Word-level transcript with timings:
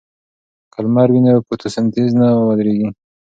که 0.71 0.79
لمر 0.85 1.07
وي 1.11 1.21
نو 1.25 1.33
فوتوسنتیز 1.45 2.09
نه 2.19 2.27
ودریږي. 2.47 2.89